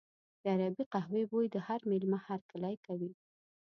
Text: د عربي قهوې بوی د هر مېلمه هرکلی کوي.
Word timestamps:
د 0.41 0.43
عربي 0.55 0.83
قهوې 0.93 1.23
بوی 1.31 1.45
د 1.51 1.57
هر 1.67 1.79
مېلمه 1.89 2.19
هرکلی 2.27 2.75
کوي. 2.85 3.11